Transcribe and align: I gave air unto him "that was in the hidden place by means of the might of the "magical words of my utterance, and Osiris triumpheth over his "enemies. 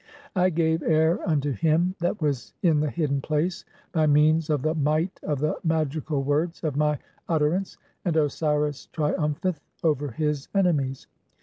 I 0.35 0.49
gave 0.49 0.81
air 0.81 1.19
unto 1.29 1.51
him 1.51 1.93
"that 1.99 2.19
was 2.23 2.55
in 2.63 2.79
the 2.79 2.89
hidden 2.89 3.21
place 3.21 3.65
by 3.91 4.07
means 4.07 4.49
of 4.49 4.63
the 4.63 4.73
might 4.73 5.19
of 5.21 5.37
the 5.37 5.59
"magical 5.63 6.23
words 6.23 6.63
of 6.63 6.75
my 6.75 6.97
utterance, 7.29 7.77
and 8.03 8.17
Osiris 8.17 8.87
triumpheth 8.93 9.59
over 9.83 10.07
his 10.09 10.47
"enemies. 10.55 11.05